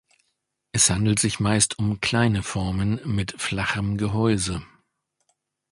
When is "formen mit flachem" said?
2.41-3.97